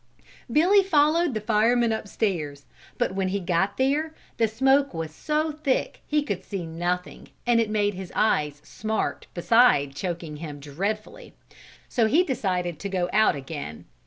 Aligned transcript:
Billy 0.51 0.81
followed 0.81 1.35
the 1.35 1.39
firemen 1.39 1.91
upstairs 1.91 2.65
but 2.97 3.13
when 3.13 3.27
he 3.27 3.39
got 3.39 3.77
there 3.77 4.15
the 4.37 4.47
smoke 4.47 4.95
was 4.95 5.13
so 5.13 5.51
thick 5.51 6.01
he 6.07 6.23
could 6.23 6.43
see 6.43 6.65
nothing, 6.65 7.27
and 7.45 7.61
it 7.61 7.69
made 7.69 7.93
his 7.93 8.11
eyes 8.15 8.61
smart 8.65 9.27
beside 9.35 9.93
choking 9.93 10.37
him 10.37 10.59
dreadfully, 10.59 11.35
so 11.87 12.07
he 12.07 12.23
decided 12.23 12.79
to 12.79 12.89
go 12.89 13.11
out 13.13 13.35
again. 13.35 13.85